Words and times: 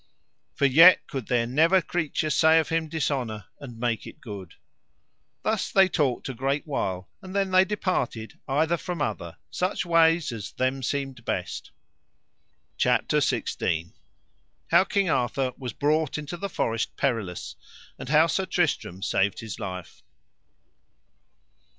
For 0.55 0.65
yet 0.65 1.05
could 1.05 1.27
there 1.27 1.45
never 1.45 1.79
creature 1.79 2.31
say 2.31 2.57
of 2.57 2.69
him 2.69 2.87
dishonour 2.89 3.45
and 3.59 3.79
make 3.79 4.07
it 4.07 4.19
good. 4.19 4.55
Thus 5.43 5.71
they 5.71 5.87
talked 5.87 6.27
a 6.27 6.33
great 6.33 6.65
while, 6.65 7.07
and 7.21 7.35
then 7.35 7.51
they 7.51 7.65
departed 7.65 8.39
either 8.47 8.77
from 8.77 8.99
other 8.99 9.37
such 9.51 9.85
ways 9.85 10.31
as 10.31 10.53
them 10.53 10.81
seemed 10.81 11.23
best. 11.23 11.69
CHAPTER 12.79 13.19
XV. 13.21 13.91
How 14.71 14.83
King 14.85 15.07
Arthur 15.07 15.53
was 15.55 15.71
brought 15.73 16.17
into 16.17 16.35
the 16.35 16.49
Forest 16.49 16.95
Perilous, 16.97 17.55
and 17.99 18.09
how 18.09 18.25
Sir 18.25 18.47
Tristram 18.47 19.03
saved 19.03 19.39
his 19.39 19.59
life. 19.59 20.01